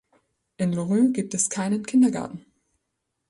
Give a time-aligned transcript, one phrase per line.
[0.57, 2.43] In Lorüns gibt es keinen Kindergarten.